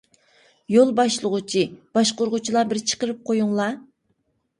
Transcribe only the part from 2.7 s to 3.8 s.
بىر چىقىرىپ قويۇڭلا.